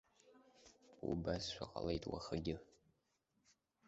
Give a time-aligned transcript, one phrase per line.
[1.09, 2.55] Убасшәа ҟалеит уахагьы.